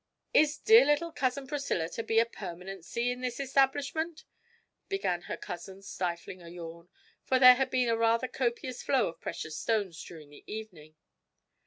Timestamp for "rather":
7.95-8.27